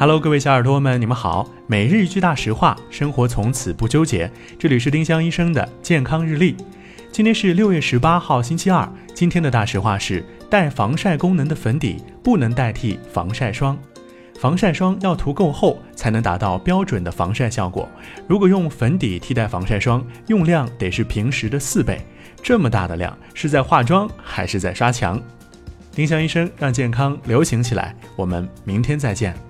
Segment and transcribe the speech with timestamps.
[0.00, 1.46] Hello，各位小耳朵们，你们好。
[1.66, 4.32] 每日一句大实话，生活从此不纠结。
[4.58, 6.56] 这里是丁香医生的健康日历。
[7.12, 8.90] 今天是六月十八号，星期二。
[9.12, 13.76] 今天的大实话是：带防晒功能的粉底不能代替防晒霜。
[14.38, 17.86] 防晒霜要涂够厚，才能达到标准的防晒效果。
[18.26, 22.00] 如果用粉底替代防晒霜，用量得是平时的四倍。
[22.42, 25.20] 这么大的量，是在化妆还是在刷墙？
[25.92, 27.94] 丁香医生让健康流行起来。
[28.16, 29.49] 我们明天再见。